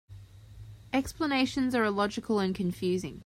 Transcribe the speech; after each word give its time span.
Explanations 0.93 1.75
are 1.75 1.85
illogical 1.85 2.39
and 2.39 2.55
confusing. 2.55 3.19